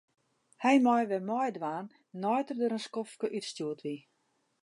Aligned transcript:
Hy 0.63 0.75
mei 0.85 1.03
wer 1.09 1.25
meidwaan 1.31 1.87
nei't 2.21 2.51
er 2.51 2.57
der 2.59 2.73
in 2.77 2.85
skoftke 2.87 3.27
útstjoerd 3.37 3.79
wie. 3.85 3.99